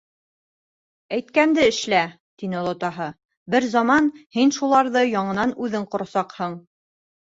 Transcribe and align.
«Әйткәнде 1.17 1.65
эшлә,- 1.73 1.99
тине 2.41 2.57
олатаһы,- 2.61 3.09
бер 3.57 3.69
заман 3.77 4.09
һин 4.39 4.55
шуларҙы 4.59 5.05
яңынан 5.13 5.55
үҙең 5.67 5.87
ҡорасаҡһың». 5.93 6.57